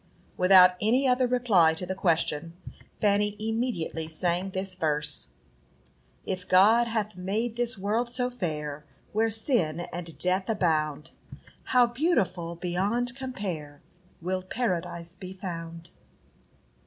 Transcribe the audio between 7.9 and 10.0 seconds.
so fair, Where sin